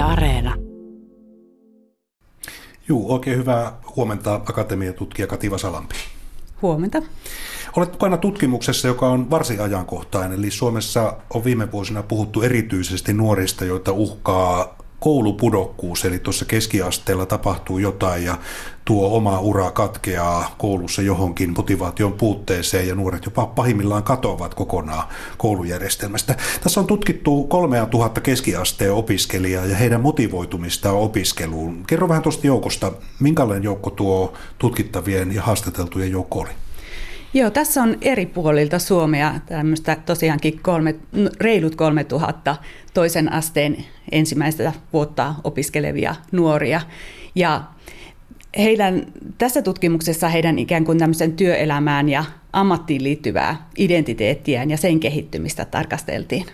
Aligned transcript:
Yle 0.00 0.08
Areena. 0.08 0.54
Juu, 2.88 3.12
oikein 3.12 3.38
hyvää 3.38 3.72
huomenta 3.96 4.34
akatemiatutkija 4.34 5.26
Kati 5.26 5.50
Vasalampi. 5.50 5.94
Huomenta. 6.62 7.02
Olet 7.76 7.92
mukana 7.92 8.16
tutkimuksessa, 8.16 8.88
joka 8.88 9.08
on 9.08 9.30
varsin 9.30 9.60
ajankohtainen. 9.60 10.38
Eli 10.38 10.50
Suomessa 10.50 11.16
on 11.34 11.44
viime 11.44 11.72
vuosina 11.72 12.02
puhuttu 12.02 12.42
erityisesti 12.42 13.12
nuorista, 13.12 13.64
joita 13.64 13.92
uhkaa 13.92 14.78
koulupudokkuus, 15.00 16.04
eli 16.04 16.18
tuossa 16.18 16.44
keskiasteella 16.44 17.26
tapahtuu 17.26 17.78
jotain 17.78 18.24
ja 18.24 18.38
tuo 18.84 19.16
oma 19.16 19.40
ura 19.40 19.70
katkeaa 19.70 20.54
koulussa 20.58 21.02
johonkin 21.02 21.54
motivaation 21.56 22.12
puutteeseen 22.12 22.88
ja 22.88 22.94
nuoret 22.94 23.24
jopa 23.24 23.46
pahimmillaan 23.46 24.02
katoavat 24.02 24.54
kokonaan 24.54 25.08
koulujärjestelmästä. 25.38 26.34
Tässä 26.60 26.80
on 26.80 26.86
tutkittu 26.86 27.44
3000 27.44 28.20
keskiasteen 28.20 28.92
opiskelijaa 28.92 29.66
ja 29.66 29.76
heidän 29.76 30.00
motivoitumista 30.00 30.92
opiskeluun. 30.92 31.84
Kerro 31.86 32.08
vähän 32.08 32.22
tuosta 32.22 32.46
joukosta, 32.46 32.92
minkälainen 33.20 33.64
joukko 33.64 33.90
tuo 33.90 34.32
tutkittavien 34.58 35.34
ja 35.34 35.42
haastateltujen 35.42 36.10
joukko 36.10 36.40
oli? 36.40 36.50
Joo, 37.34 37.50
tässä 37.50 37.82
on 37.82 37.98
eri 38.00 38.26
puolilta 38.26 38.78
Suomea 38.78 39.34
tämmöistä 39.46 39.96
tosiaankin 40.06 40.60
kolme, 40.62 40.94
reilut 41.40 41.76
3000 41.76 42.56
toisen 42.94 43.32
asteen 43.32 43.76
ensimmäistä 44.12 44.72
vuotta 44.92 45.34
opiskelevia 45.44 46.14
nuoria. 46.32 46.80
Ja 47.34 47.62
heidän, 48.58 49.06
tässä 49.38 49.62
tutkimuksessa 49.62 50.28
heidän 50.28 50.58
ikään 50.58 50.84
kuin 50.84 50.98
tämmöisen 50.98 51.32
työelämään 51.32 52.08
ja 52.08 52.24
ammattiin 52.52 53.04
liittyvää 53.04 53.68
identiteettiään 53.78 54.70
ja 54.70 54.76
sen 54.76 55.00
kehittymistä 55.00 55.64
tarkasteltiin. 55.64 56.46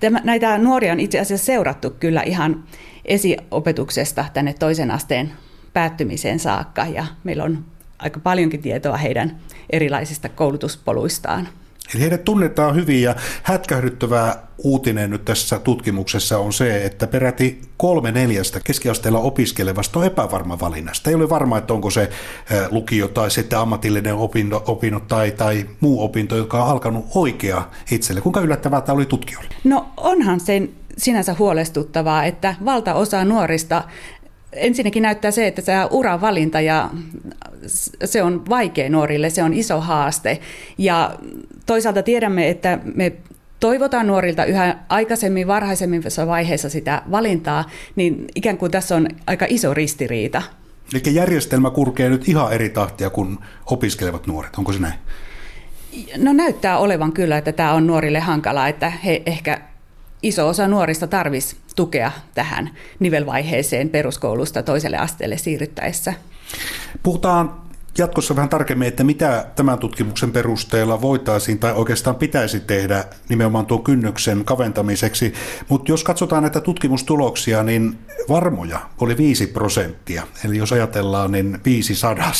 Tämä, 0.00 0.20
näitä 0.24 0.58
nuoria 0.58 0.92
on 0.92 1.00
itse 1.00 1.20
asiassa 1.20 1.46
seurattu 1.46 1.90
kyllä 1.90 2.22
ihan 2.22 2.64
esiopetuksesta 3.04 4.24
tänne 4.32 4.52
toisen 4.52 4.90
asteen 4.90 5.32
päättymiseen 5.72 6.38
saakka 6.38 6.86
ja 6.86 7.06
meillä 7.24 7.44
on 7.44 7.64
aika 7.98 8.20
paljonkin 8.20 8.62
tietoa 8.62 8.96
heidän 8.96 9.40
erilaisista 9.70 10.28
koulutuspoluistaan. 10.28 11.48
Eli 11.94 12.02
heidät 12.02 12.24
tunnetaan 12.24 12.74
hyvin 12.74 13.02
ja 13.02 13.14
hätkähdyttävää 13.42 14.46
uutinen 14.58 15.10
nyt 15.10 15.24
tässä 15.24 15.58
tutkimuksessa 15.58 16.38
on 16.38 16.52
se, 16.52 16.84
että 16.84 17.06
peräti 17.06 17.60
kolme 17.76 18.12
neljästä 18.12 18.60
keskiasteella 18.64 19.18
opiskelevasta 19.18 19.98
on 19.98 20.04
epävarma 20.06 20.60
valinnasta. 20.60 21.10
Ei 21.10 21.16
ole 21.16 21.28
varma, 21.28 21.58
että 21.58 21.74
onko 21.74 21.90
se 21.90 22.10
lukio 22.70 23.08
tai 23.08 23.30
sitten 23.30 23.58
ammatillinen 23.58 24.14
opinto, 24.14 24.64
opinnot 24.66 25.08
tai, 25.08 25.30
tai 25.30 25.66
muu 25.80 26.04
opinto, 26.04 26.36
joka 26.36 26.64
on 26.64 26.70
alkanut 26.70 27.06
oikea 27.14 27.68
itselle. 27.90 28.20
Kuinka 28.20 28.40
yllättävää 28.40 28.80
tämä 28.80 28.96
oli 28.96 29.06
tutkijoille? 29.06 29.54
No 29.64 29.88
onhan 29.96 30.40
sen 30.40 30.70
sinänsä 30.96 31.36
huolestuttavaa, 31.38 32.24
että 32.24 32.54
valtaosa 32.64 33.24
nuorista 33.24 33.84
ensinnäkin 34.56 35.02
näyttää 35.02 35.30
se, 35.30 35.46
että 35.46 35.62
tämä 35.62 35.86
uravalinta 35.86 36.60
ja 36.60 36.90
se 38.04 38.22
on 38.22 38.48
vaikea 38.48 38.90
nuorille, 38.90 39.30
se 39.30 39.42
on 39.42 39.54
iso 39.54 39.80
haaste. 39.80 40.38
Ja 40.78 41.18
toisaalta 41.66 42.02
tiedämme, 42.02 42.48
että 42.48 42.78
me 42.94 43.12
toivotaan 43.60 44.06
nuorilta 44.06 44.44
yhä 44.44 44.76
aikaisemmin, 44.88 45.46
varhaisemmissa 45.46 46.26
vaiheessa 46.26 46.68
sitä 46.68 47.02
valintaa, 47.10 47.64
niin 47.96 48.24
ikään 48.34 48.58
kuin 48.58 48.72
tässä 48.72 48.96
on 48.96 49.08
aika 49.26 49.46
iso 49.48 49.74
ristiriita. 49.74 50.42
Eli 50.94 51.14
järjestelmä 51.14 51.70
kurkee 51.70 52.08
nyt 52.08 52.28
ihan 52.28 52.52
eri 52.52 52.68
tahtia 52.68 53.10
kuin 53.10 53.38
opiskelevat 53.66 54.26
nuoret, 54.26 54.56
onko 54.56 54.72
se 54.72 54.78
näin? 54.78 54.94
No 56.16 56.32
näyttää 56.32 56.78
olevan 56.78 57.12
kyllä, 57.12 57.38
että 57.38 57.52
tämä 57.52 57.72
on 57.72 57.86
nuorille 57.86 58.20
hankalaa, 58.20 58.68
että 58.68 58.90
he 58.90 59.22
ehkä 59.26 59.60
iso 60.22 60.48
osa 60.48 60.68
nuorista 60.68 61.06
tarvisi 61.06 61.56
tukea 61.76 62.12
tähän 62.34 62.70
nivelvaiheeseen 62.98 63.88
peruskoulusta 63.88 64.62
toiselle 64.62 64.96
asteelle 64.96 65.36
siirryttäessä. 65.36 66.14
Puhutaan 67.02 67.64
jatkossa 67.98 68.36
vähän 68.36 68.48
tarkemmin, 68.48 68.88
että 68.88 69.04
mitä 69.04 69.46
tämän 69.56 69.78
tutkimuksen 69.78 70.32
perusteella 70.32 71.00
voitaisiin 71.00 71.58
tai 71.58 71.72
oikeastaan 71.72 72.16
pitäisi 72.16 72.60
tehdä 72.60 73.04
nimenomaan 73.28 73.66
tuon 73.66 73.84
kynnyksen 73.84 74.44
kaventamiseksi. 74.44 75.34
Mutta 75.68 75.92
jos 75.92 76.04
katsotaan 76.04 76.42
näitä 76.42 76.60
tutkimustuloksia, 76.60 77.62
niin 77.62 77.98
varmoja 78.28 78.80
oli 79.00 79.16
5 79.16 79.46
prosenttia. 79.46 80.26
Eli 80.44 80.56
jos 80.56 80.72
ajatellaan, 80.72 81.32
niin 81.32 81.60
500. 81.64 82.34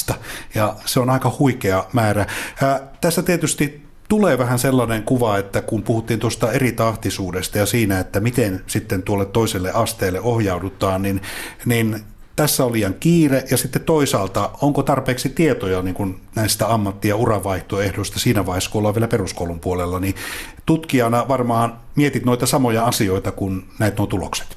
Ja 0.55 0.77
se 0.84 1.00
on 1.00 1.11
aika 1.11 1.37
huikea 1.39 1.84
määrä. 1.93 2.27
Ää, 2.62 2.81
tässä 3.00 3.23
tietysti 3.23 3.84
tulee 4.09 4.39
vähän 4.39 4.59
sellainen 4.59 5.03
kuva, 5.03 5.39
että 5.39 5.61
kun 5.61 5.83
puhuttiin 5.83 6.21
tuosta 6.21 6.53
eri 6.53 6.73
tahtisuudesta 6.73 7.59
ja 7.59 7.67
siinä, 7.67 7.99
että 7.99 8.21
miten 8.21 8.63
sitten 8.67 9.03
tuolle 9.03 9.27
toiselle 9.27 9.71
asteelle 9.73 10.21
ohjaudutaan, 10.21 11.03
niin, 11.03 11.23
niin 11.67 12.01
tässä 12.37 12.65
on 12.65 12.73
liian 12.73 12.95
kiire 13.01 13.45
ja 13.51 13.57
sitten 13.57 13.83
toisaalta 13.83 14.51
onko 14.63 14.83
tarpeeksi 14.83 15.29
tietoja 15.29 15.83
niin 15.83 15.95
kuin 15.95 16.21
näistä 16.35 16.75
ammatti- 16.75 17.09
ja 17.09 17.17
uravaihtoehdoista 17.17 18.19
siinä 18.19 18.47
vaiheessa, 18.47 18.71
kun 18.71 18.79
ollaan 18.79 18.95
vielä 18.95 19.09
peruskoulun 19.09 19.61
puolella, 19.61 20.01
niin 20.01 20.15
tutkijana 20.67 21.29
varmaan 21.29 21.77
mietit 21.97 22.25
noita 22.25 22.47
samoja 22.47 22.85
asioita 22.85 23.33
kuin 23.33 23.65
näitä 23.79 23.97
nuo 23.99 24.07
tulokset. 24.07 24.57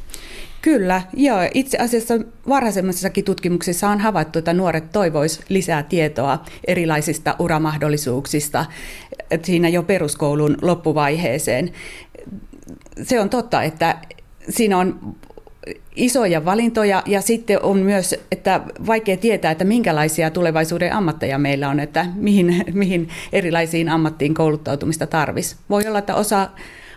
Kyllä, 0.62 1.02
joo. 1.14 1.38
Itse 1.54 1.78
asiassa 1.78 2.14
varhaisemmissakin 2.50 3.24
tutkimuksissa 3.24 3.90
on 3.90 4.00
havaittu, 4.00 4.40
että 4.40 4.54
nuoret 4.54 4.92
toivois 4.92 5.42
lisää 5.50 5.84
tietoa 5.84 6.40
erilaisista 6.68 7.36
uramahdollisuuksista 7.40 8.66
siinä 9.44 9.70
jo 9.70 9.84
peruskoulun 9.84 10.58
loppuvaiheeseen. 10.62 11.72
Se 13.04 13.20
on 13.20 13.30
totta, 13.30 13.64
että 13.64 13.98
siinä 14.50 14.78
on 14.78 15.16
isoja 15.96 16.46
valintoja 16.46 17.04
ja 17.06 17.22
sitten 17.22 17.64
on 17.64 17.78
myös, 17.78 18.16
että 18.32 18.62
vaikea 18.88 19.18
tietää, 19.18 19.52
että 19.52 19.64
minkälaisia 19.64 20.32
tulevaisuuden 20.32 20.94
ammatteja 20.94 21.38
meillä 21.38 21.70
on, 21.70 21.80
että 21.80 22.06
mihin, 22.16 22.64
mihin 22.74 23.10
erilaisiin 23.34 23.90
ammattiin 23.90 24.34
kouluttautumista 24.34 25.08
tarvisi. 25.08 25.56
Voi 25.70 25.88
olla, 25.88 26.00
että 26.00 26.16
osa 26.16 26.50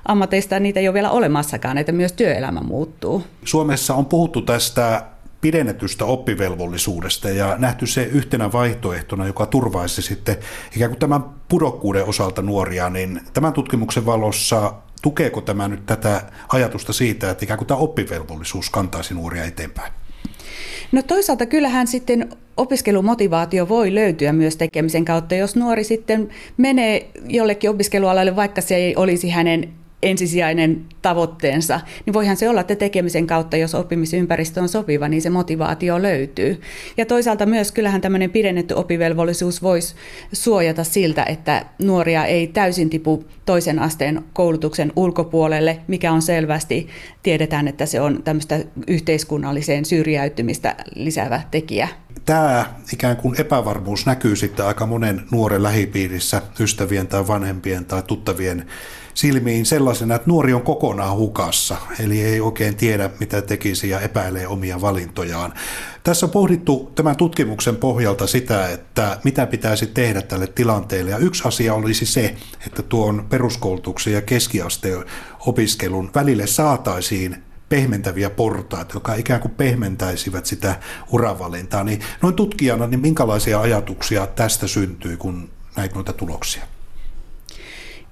ammateista 0.05 0.61
niitä 0.61 0.81
ei 0.81 0.89
ole 0.89 0.95
vielä 0.95 1.11
olemassakaan, 1.11 1.79
että 1.79 1.93
myös 1.93 2.13
työelämä 2.13 2.61
muuttuu. 2.61 3.23
Suomessa 3.45 3.95
on 3.95 4.07
puhuttu 4.07 4.43
tästä 4.43 5.03
pidennetystä 5.41 6.05
oppivelvollisuudesta 6.05 7.31
ja 7.31 7.57
nähty 7.59 7.87
se 7.87 8.03
yhtenä 8.03 8.53
vaihtoehtona, 8.53 9.27
joka 9.27 9.47
turvaisi 9.47 10.03
sitten 10.03 10.37
ikään 10.77 10.91
kuin 10.91 10.99
tämän 10.99 11.25
pudokkuuden 11.49 12.05
osalta 12.05 12.43
nuoria, 12.43 12.91
niin 12.91 13.21
tämän 13.33 13.53
tutkimuksen 13.53 14.07
valossa 14.07 14.75
tukeeko 15.03 15.41
tämä 15.41 15.69
nyt 15.69 15.87
tätä 15.87 16.23
ajatusta 16.49 16.93
siitä, 16.93 17.31
että 17.31 17.45
ikään 17.45 17.59
kuin 17.59 17.69
tämä 17.69 17.81
oppivelvollisuus 17.81 18.71
kantaisi 18.71 19.15
nuoria 19.15 19.45
eteenpäin? 19.45 19.93
No 20.93 21.03
toisaalta 21.03 21.47
kyllähän 21.47 21.87
sitten 21.87 22.29
opiskelumotivaatio 22.57 23.69
voi 23.69 23.95
löytyä 23.95 24.33
myös 24.33 24.57
tekemisen 24.57 25.05
kautta, 25.05 25.35
jos 25.35 25.57
nuori 25.57 25.85
sitten 25.85 26.29
menee 26.57 27.11
jollekin 27.25 27.71
opiskelualalle, 27.71 28.37
vaikka 28.37 28.61
se 28.61 28.77
ei 28.77 28.97
olisi 28.97 29.31
hänen 29.31 29.80
ensisijainen 30.03 30.85
tavoitteensa, 31.03 31.81
niin 32.07 32.15
voihan 32.15 32.37
se 32.37 32.49
olla, 32.49 32.61
että 32.61 32.77
tekemisen 32.77 33.27
kautta, 33.27 33.57
jos 33.57 33.75
oppimisympäristö 33.75 34.61
on 34.61 34.69
sopiva, 34.69 35.09
niin 35.09 35.23
se 35.23 35.31
motivaatio 35.31 36.03
löytyy. 36.03 36.61
Ja 36.97 37.07
toisaalta 37.07 37.47
myös 37.47 37.73
kyllähän 37.73 38.01
tämmöinen 38.01 38.31
pidennetty 38.31 38.75
oppivelvollisuus 38.75 39.63
voisi 39.63 39.95
suojata 40.33 40.85
siltä, 40.85 41.25
että 41.25 41.65
nuoria 41.83 42.25
ei 42.25 42.47
täysin 42.47 42.91
tipu 42.91 43.25
toisen 43.45 43.79
asteen 43.79 44.23
koulutuksen 44.33 44.93
ulkopuolelle, 44.97 45.79
mikä 45.89 46.13
on 46.13 46.23
selvästi, 46.23 46.89
tiedetään, 47.23 47.69
että 47.69 47.87
se 47.87 48.01
on 48.01 48.23
tämmöistä 48.23 48.59
yhteiskunnalliseen 48.87 49.85
syrjäytymistä 49.85 50.75
lisäävä 50.95 51.41
tekijä. 51.51 51.89
Tämä 52.25 52.75
ikään 52.93 53.17
kuin 53.17 53.41
epävarmuus 53.41 54.07
näkyy 54.07 54.37
sitten 54.37 54.67
aika 54.67 54.87
monen 54.87 55.23
nuoren 55.31 55.63
lähipiirissä, 55.63 56.43
ystävien 56.61 57.07
tai 57.07 57.29
vanhempien 57.29 57.85
tai 57.85 58.03
tuttavien 58.03 58.67
silmiin 59.15 59.67
sellaisena, 59.67 60.15
että 60.15 60.31
nuori 60.31 60.53
on 60.53 60.63
kokonaan 60.63 61.17
hukassa, 61.17 61.77
eli 62.01 62.23
ei 62.23 62.41
oikein 62.41 62.77
tiedä, 62.77 63.11
mitä 63.21 63.43
tekisi 63.43 63.89
ja 63.89 64.01
epäilee 64.01 64.47
omia 64.47 64.81
valintojaan. 64.81 65.53
Tässä 66.03 66.27
on 66.27 66.31
pohdittu 66.31 66.93
tämän 66.95 67.17
tutkimuksen 67.17 67.77
pohjalta 67.77 68.27
sitä, 68.27 68.69
että 68.69 69.19
mitä 69.25 69.47
pitäisi 69.47 69.87
tehdä 69.87 70.23
tälle 70.23 70.47
tilanteelle. 70.47 71.11
Ja 71.11 71.19
yksi 71.19 71.43
asia 71.49 71.75
olisi 71.75 72.07
se, 72.07 72.37
että 72.67 72.83
tuon 72.83 73.27
peruskoulutuksen 73.31 74.13
ja 74.13 74.23
keskiasteen 74.23 75.05
opiskelun 75.47 76.11
välille 76.15 76.47
saataisiin 76.47 77.43
pehmentäviä 77.69 78.31
portaita, 78.31 78.95
jotka 78.95 79.15
ikään 79.15 79.41
kuin 79.41 79.55
pehmentäisivät 79.55 80.47
sitä 80.47 80.77
uravalintaa. 81.13 81.85
Niin 81.85 82.01
noin 82.23 82.35
tutkijana, 82.35 82.87
niin 82.87 83.01
minkälaisia 83.01 83.61
ajatuksia 83.61 84.27
tästä 84.27 84.67
syntyy, 84.67 85.17
kun 85.17 85.51
näitä 85.77 85.95
noita 85.95 86.13
tuloksia? 86.13 86.63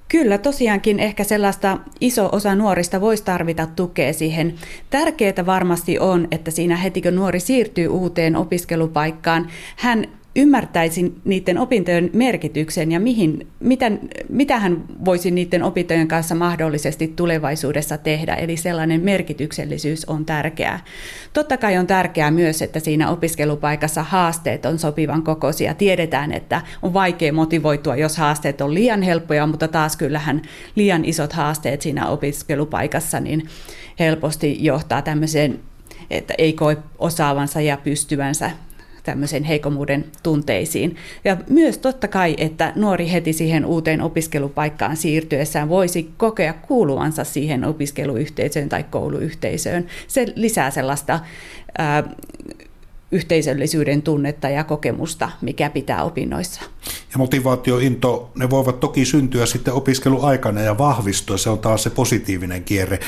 Kyllä, 0.08 0.38
tosiaankin 0.38 1.00
ehkä 1.00 1.24
sellaista 1.24 1.78
iso 2.00 2.28
osa 2.32 2.54
nuorista 2.54 3.00
voisi 3.00 3.24
tarvita 3.24 3.66
tukea 3.66 4.12
siihen. 4.12 4.54
Tärkeää 4.90 5.46
varmasti 5.46 5.98
on, 5.98 6.28
että 6.30 6.50
siinä 6.50 6.76
heti 6.76 7.02
kun 7.02 7.14
nuori 7.14 7.40
siirtyy 7.40 7.88
uuteen 7.88 8.36
opiskelupaikkaan, 8.36 9.48
hän 9.76 10.17
ymmärtäisi 10.38 11.14
niiden 11.24 11.58
opintojen 11.58 12.10
merkityksen 12.12 12.92
ja 12.92 13.00
mihin, 13.00 13.46
mitä, 13.60 13.90
mitä 14.28 14.58
hän 14.58 14.84
voisi 15.04 15.30
niiden 15.30 15.62
opintojen 15.62 16.08
kanssa 16.08 16.34
mahdollisesti 16.34 17.12
tulevaisuudessa 17.16 17.98
tehdä. 17.98 18.34
Eli 18.34 18.56
sellainen 18.56 19.00
merkityksellisyys 19.00 20.04
on 20.04 20.24
tärkeää. 20.24 20.84
Totta 21.32 21.56
kai 21.56 21.78
on 21.78 21.86
tärkeää 21.86 22.30
myös, 22.30 22.62
että 22.62 22.80
siinä 22.80 23.10
opiskelupaikassa 23.10 24.02
haasteet 24.02 24.66
on 24.66 24.78
sopivan 24.78 25.22
kokoisia. 25.22 25.74
Tiedetään, 25.74 26.32
että 26.32 26.62
on 26.82 26.94
vaikea 26.94 27.32
motivoitua, 27.32 27.96
jos 27.96 28.16
haasteet 28.16 28.60
on 28.60 28.74
liian 28.74 29.02
helppoja, 29.02 29.46
mutta 29.46 29.68
taas 29.68 29.96
kyllähän 29.96 30.42
liian 30.74 31.04
isot 31.04 31.32
haasteet 31.32 31.82
siinä 31.82 32.08
opiskelupaikassa 32.08 33.20
niin 33.20 33.48
helposti 33.98 34.56
johtaa 34.60 35.02
tämmöiseen, 35.02 35.60
että 36.10 36.34
ei 36.38 36.52
koe 36.52 36.76
osaavansa 36.98 37.60
ja 37.60 37.76
pystyvänsä 37.76 38.50
tämmöisen 39.08 39.44
heikommuuden 39.44 40.04
tunteisiin. 40.22 40.96
Ja 41.24 41.36
myös 41.50 41.78
totta 41.78 42.08
kai, 42.08 42.34
että 42.38 42.72
nuori 42.76 43.12
heti 43.12 43.32
siihen 43.32 43.66
uuteen 43.66 44.00
opiskelupaikkaan 44.02 44.96
siirtyessään 44.96 45.68
voisi 45.68 46.10
kokea 46.16 46.52
kuuluvansa 46.52 47.24
siihen 47.24 47.64
opiskeluyhteisöön 47.64 48.68
tai 48.68 48.84
kouluyhteisöön. 48.90 49.86
Se 50.08 50.26
lisää 50.34 50.70
sellaista 50.70 51.20
ää, 51.78 52.04
yhteisöllisyyden 53.12 54.02
tunnetta 54.02 54.48
ja 54.48 54.64
kokemusta, 54.64 55.30
mikä 55.40 55.70
pitää 55.70 56.04
opinnoissa. 56.04 56.60
Ja 57.12 57.18
motivaatio, 57.18 57.78
into, 57.78 58.30
ne 58.38 58.50
voivat 58.50 58.80
toki 58.80 59.04
syntyä 59.04 59.46
sitten 59.46 59.74
opiskeluaikana 59.74 60.60
ja 60.60 60.78
vahvistua, 60.78 61.36
se 61.36 61.50
on 61.50 61.58
taas 61.58 61.82
se 61.82 61.90
positiivinen 61.90 62.64
kierre. 62.64 62.98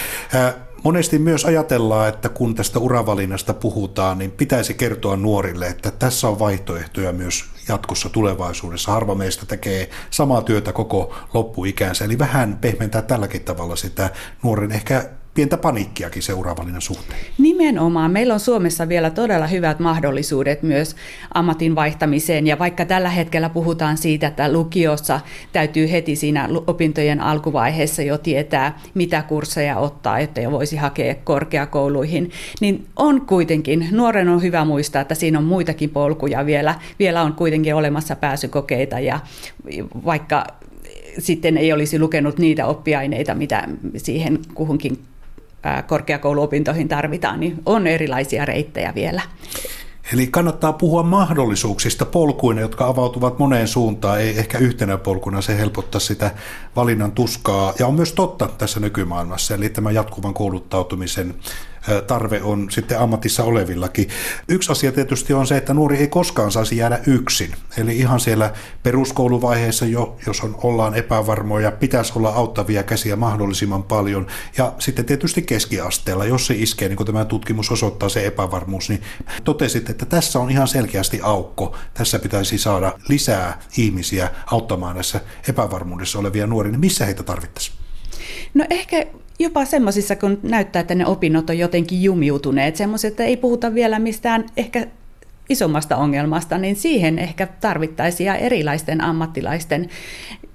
Monesti 0.85 1.19
myös 1.19 1.45
ajatellaan, 1.45 2.09
että 2.09 2.29
kun 2.29 2.55
tästä 2.55 2.79
uravalinnasta 2.79 3.55
puhutaan, 3.55 4.19
niin 4.19 4.31
pitäisi 4.31 4.75
kertoa 4.75 5.17
nuorille, 5.17 5.67
että 5.67 5.91
tässä 5.91 6.29
on 6.29 6.39
vaihtoehtoja 6.39 7.13
myös 7.13 7.45
jatkossa 7.69 8.09
tulevaisuudessa. 8.09 8.93
Harva 8.93 9.15
meistä 9.15 9.47
tekee 9.47 9.91
samaa 10.11 10.43
työtä 10.43 10.73
koko 10.73 11.15
loppuikänsä, 11.35 12.05
eli 12.05 12.19
vähän 12.19 12.59
pehmentää 12.61 13.03
tälläkin 13.03 13.45
tavalla 13.45 13.77
sitä 13.77 14.11
nuoren 14.43 14.73
ehkä 14.73 15.11
pientä 15.35 15.57
paniikkiakin 15.57 16.23
seuraavalinnan 16.23 16.83
suhteen. 16.83 17.21
Nimenomaan. 17.39 18.11
Meillä 18.11 18.35
on 18.35 18.41
Suomessa 18.41 18.89
vielä 18.89 19.11
todella 19.11 19.47
hyvät 19.47 19.79
mahdollisuudet 19.79 20.63
myös 20.63 20.97
ammatin 21.35 21.75
vaihtamiseen. 21.75 22.47
Ja 22.47 22.59
vaikka 22.59 22.85
tällä 22.85 23.09
hetkellä 23.09 23.49
puhutaan 23.49 23.97
siitä, 23.97 24.27
että 24.27 24.53
lukiossa 24.53 25.21
täytyy 25.53 25.91
heti 25.91 26.17
siinä 26.17 26.49
opintojen 26.67 27.21
alkuvaiheessa 27.21 28.03
jo 28.03 28.19
tietää, 28.19 28.79
mitä 28.95 29.23
kursseja 29.23 29.77
ottaa, 29.77 30.19
että 30.19 30.41
jo 30.41 30.51
voisi 30.51 30.77
hakea 30.77 31.15
korkeakouluihin, 31.15 32.31
niin 32.61 32.87
on 32.97 33.27
kuitenkin, 33.27 33.89
nuoren 33.91 34.29
on 34.29 34.43
hyvä 34.43 34.65
muistaa, 34.65 35.03
että 35.03 35.15
siinä 35.15 35.39
on 35.39 35.45
muitakin 35.45 35.91
polkuja 35.91 36.47
vielä. 36.47 36.75
Vielä 36.99 37.23
on 37.23 37.33
kuitenkin 37.33 37.75
olemassa 37.75 38.17
pääsykokeita 38.17 39.01
ja 39.01 39.21
vaikka 40.05 40.47
sitten 41.19 41.59
ei 41.59 41.73
olisi 41.73 41.99
lukenut 41.99 42.39
niitä 42.39 42.67
oppiaineita, 42.67 43.35
mitä 43.35 43.69
siihen 43.97 44.39
kuhunkin 44.55 44.99
korkeakouluopintoihin 45.87 46.89
tarvitaan, 46.89 47.41
niin 47.41 47.63
on 47.67 47.87
erilaisia 47.87 48.45
reittejä 48.45 48.93
vielä. 48.95 49.23
Eli 50.15 50.27
kannattaa 50.27 50.73
puhua 50.73 51.03
mahdollisuuksista 51.03 52.07
polkuina, 52.07 52.61
jotka 52.61 52.87
avautuvat 52.87 53.39
moneen 53.39 53.69
suuntaan, 53.69 54.21
ei 54.21 54.39
ehkä 54.39 54.59
yhtenä 54.59 54.97
polkuna, 54.97 55.41
se 55.41 55.59
helpottaa 55.59 56.01
sitä 56.01 56.31
valinnan 56.77 57.13
tuskaa. 57.13 57.73
Ja 57.79 57.87
on 57.87 57.95
myös 57.95 58.13
totta 58.13 58.49
tässä 58.59 58.81
nykymaailmassa, 58.81 59.55
eli 59.55 59.69
tämä 59.69 59.91
jatkuvan 59.91 60.35
kouluttautumisen 60.35 61.35
tarve 62.07 62.43
on 62.43 62.71
sitten 62.71 63.01
ammatissa 63.01 63.45
olevillakin. 63.45 64.09
Yksi 64.49 64.73
asia 64.73 64.93
tietysti 64.93 65.33
on 65.33 65.47
se, 65.47 65.57
että 65.57 65.75
nuori 65.75 65.97
ei 65.97 66.09
koskaan 66.09 66.53
saisi 66.53 66.77
jäädä 66.77 66.99
yksin. 67.07 67.55
Eli 67.79 67.99
ihan 67.99 68.21
siellä 68.21 68.53
peruskouluvaiheessa 68.83 69.87
jo, 69.87 70.17
jos 70.27 70.41
on, 70.41 70.59
ollaan 70.63 70.95
epävarmoja, 70.95 71.73
pitäisi 71.73 72.13
olla 72.17 72.29
auttavia 72.29 72.83
käsiä 72.83 73.17
mahdollisimman 73.17 73.83
paljon. 73.83 74.27
Ja 74.59 74.73
sitten 74.79 75.05
tietysti 75.05 75.43
keskiasteella, 75.43 76.25
jos 76.25 76.47
se 76.47 76.55
iskee, 76.55 76.89
niin 76.89 76.97
kuin 76.97 77.07
tämä 77.07 77.25
tutkimus 77.25 77.71
osoittaa 77.71 78.09
se 78.09 78.27
epävarmuus, 78.27 78.89
niin 78.89 79.03
totesit, 79.45 79.91
että 79.91 80.07
tässä 80.07 80.39
on 80.39 80.51
ihan 80.51 80.69
selkeästi 80.69 81.21
aukko. 81.23 81.77
Tässä 81.95 82.19
pitäisi 82.19 82.59
saada 82.59 82.93
lisää 83.09 83.59
ihmisiä 83.77 84.31
auttamaan 84.47 84.95
näissä 84.95 85.21
epävarmuudessa 85.49 86.19
olevia 86.19 86.47
nuoria. 86.47 86.71
Niin 86.73 86.81
missä 86.81 87.05
heitä 87.05 87.23
tarvittaisiin? 87.23 87.77
No 88.55 88.65
ehkä 88.71 89.07
jopa 89.41 89.65
semmoisissa, 89.65 90.17
kun 90.17 90.39
näyttää, 90.43 90.81
että 90.81 90.95
ne 90.95 91.07
opinnot 91.07 91.51
on 91.51 91.59
jotenkin 91.59 92.03
jumiutuneet, 92.03 92.77
semmoiset, 92.77 93.11
että 93.11 93.25
ei 93.25 93.37
puhuta 93.37 93.75
vielä 93.75 93.99
mistään 93.99 94.47
ehkä 94.57 94.87
isommasta 95.49 95.97
ongelmasta, 95.97 96.59
niin 96.59 96.77
siihen 96.77 97.19
ehkä 97.19 97.47
tarvittaisiin 97.61 98.31
erilaisten 98.31 99.01
ammattilaisten 99.01 99.89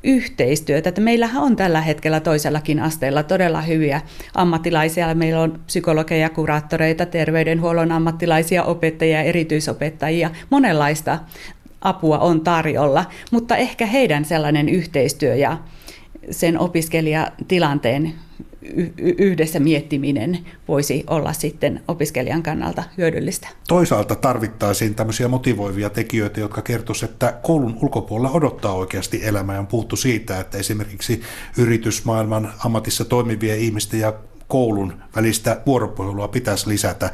yhteistyötä. 0.04 0.90
Että 0.90 1.02
meillähän 1.02 1.44
on 1.44 1.56
tällä 1.56 1.82
hetkellä 1.82 2.20
toisellakin 2.20 2.80
asteella 2.80 3.24
todella 3.24 3.62
hyviä 3.62 4.02
ammattilaisia. 4.36 5.16
Meillä 5.16 5.42
on 5.42 5.60
psykologeja, 5.66 6.30
kuraattoreita, 6.30 7.06
terveydenhuollon 7.06 7.92
ammattilaisia, 7.92 8.64
opettajia, 8.64 9.22
erityisopettajia, 9.22 10.32
monenlaista 10.50 11.20
apua 11.82 12.20
on 12.20 12.42
tarjolla, 12.42 13.06
mutta 13.32 13.56
ehkä 13.56 13.86
heidän 13.86 14.26
sellainen 14.26 14.70
yhteistyö 14.70 15.36
ja 15.36 15.58
sen 16.32 16.60
opiskelijatilanteen 16.60 18.14
yhdessä 18.98 19.60
miettiminen 19.60 20.40
voisi 20.68 21.04
olla 21.08 21.34
sitten 21.34 21.82
opiskelijan 21.88 22.44
kannalta 22.44 22.84
hyödyllistä. 22.98 23.48
Toisaalta 23.68 24.16
tarvittaisiin 24.16 24.96
tämmöisiä 24.96 25.28
motivoivia 25.28 25.90
tekijöitä, 25.90 26.40
jotka 26.40 26.62
kertoisivat, 26.62 27.12
että 27.12 27.34
koulun 27.44 27.78
ulkopuolella 27.82 28.32
odottaa 28.32 28.74
oikeasti 28.74 29.26
elämää. 29.26 29.60
On 29.60 29.68
puhuttu 29.68 29.96
siitä, 29.96 30.40
että 30.40 30.58
esimerkiksi 30.58 31.22
yritysmaailman 31.58 32.54
ammatissa 32.66 33.06
toimivien 33.06 33.60
ihmisten 33.60 34.00
ja 34.00 34.14
koulun 34.48 34.94
välistä 35.16 35.62
vuoropuhelua 35.66 36.28
pitäisi 36.28 36.70
lisätä. 36.70 37.10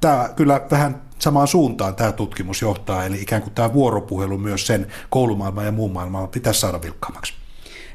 Tämä 0.00 0.30
kyllä 0.36 0.60
vähän 0.70 1.02
samaan 1.18 1.48
suuntaan 1.48 1.94
tämä 1.94 2.12
tutkimus 2.12 2.62
johtaa, 2.62 3.04
eli 3.04 3.22
ikään 3.22 3.42
kuin 3.42 3.54
tämä 3.54 3.72
vuoropuhelu 3.72 4.38
myös 4.38 4.66
sen 4.66 4.86
koulumaailman 5.10 5.64
ja 5.64 5.72
muun 5.72 5.92
maailman 5.92 6.28
pitäisi 6.28 6.60
saada 6.60 6.82
vilkkaammaksi. 6.82 7.34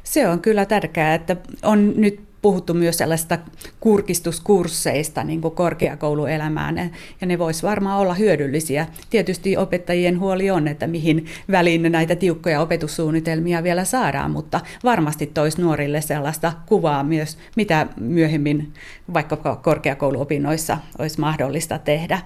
Se 0.03 0.27
on 0.27 0.41
kyllä 0.41 0.65
tärkeää, 0.65 1.13
että 1.13 1.35
on 1.63 1.93
nyt 1.95 2.19
puhuttu 2.45 2.73
myös 2.73 2.97
sellaista 2.97 3.37
kurkistuskursseista 3.79 5.23
niin 5.23 5.41
kuin 5.41 5.55
korkeakouluelämään, 5.55 6.91
ja 7.21 7.27
ne 7.27 7.39
voisi 7.39 7.63
varmaan 7.63 7.99
olla 7.99 8.13
hyödyllisiä. 8.13 8.87
Tietysti 9.09 9.57
opettajien 9.57 10.19
huoli 10.19 10.51
on, 10.51 10.67
että 10.67 10.87
mihin 10.87 11.25
väliin 11.51 11.91
näitä 11.91 12.15
tiukkoja 12.15 12.61
opetussuunnitelmia 12.61 13.63
vielä 13.63 13.85
saadaan, 13.85 14.31
mutta 14.31 14.61
varmasti 14.83 15.25
toisi 15.25 15.61
nuorille 15.61 16.01
sellaista 16.01 16.53
kuvaa 16.65 17.03
myös, 17.03 17.37
mitä 17.55 17.87
myöhemmin 17.99 18.73
vaikka 19.13 19.55
korkeakouluopinnoissa 19.63 20.77
olisi 20.97 21.19
mahdollista 21.19 21.79
tehdä. 21.79 22.19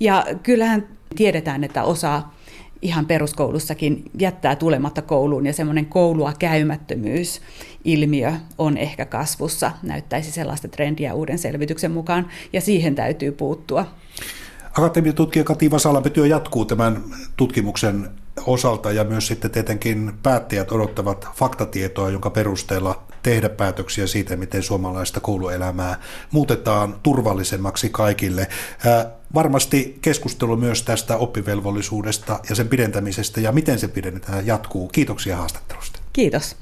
Ja 0.00 0.26
kyllähän 0.42 0.88
tiedetään, 1.16 1.64
että 1.64 1.82
osa 1.82 2.22
ihan 2.82 3.06
peruskoulussakin 3.06 4.04
jättää 4.18 4.56
tulematta 4.56 5.02
kouluun 5.02 5.46
ja 5.46 5.52
semmoinen 5.52 5.86
koulua 5.86 6.32
käymättömyys 6.38 7.40
ilmiö 7.84 8.32
on 8.58 8.76
ehkä 8.76 9.04
kasvussa, 9.04 9.72
näyttäisi 9.82 10.30
sellaista 10.32 10.68
trendiä 10.68 11.14
uuden 11.14 11.38
selvityksen 11.38 11.90
mukaan 11.90 12.28
ja 12.52 12.60
siihen 12.60 12.94
täytyy 12.94 13.32
puuttua. 13.32 13.86
Akatemiatutkija 14.78 15.44
Kati 15.44 15.70
Vasalampi 15.70 16.10
työ 16.10 16.26
jatkuu 16.26 16.64
tämän 16.64 17.02
tutkimuksen 17.36 18.08
osalta 18.46 18.92
ja 18.92 19.04
myös 19.04 19.26
sitten 19.26 19.50
tietenkin 19.50 20.12
päättäjät 20.22 20.72
odottavat 20.72 21.28
faktatietoa, 21.34 22.10
jonka 22.10 22.30
perusteella 22.30 23.02
tehdä 23.22 23.48
päätöksiä 23.48 24.06
siitä, 24.06 24.36
miten 24.36 24.62
suomalaista 24.62 25.20
kouluelämää 25.20 26.00
muutetaan 26.30 27.00
turvallisemmaksi 27.02 27.90
kaikille. 27.90 28.48
Varmasti 29.34 29.98
keskustelu 30.02 30.56
myös 30.56 30.82
tästä 30.82 31.16
oppivelvollisuudesta 31.16 32.40
ja 32.48 32.54
sen 32.54 32.68
pidentämisestä 32.68 33.40
ja 33.40 33.52
miten 33.52 33.78
se 33.78 33.88
pidennetään 33.88 34.46
jatkuu. 34.46 34.88
Kiitoksia 34.88 35.36
haastattelusta. 35.36 35.98
Kiitos. 36.12 36.56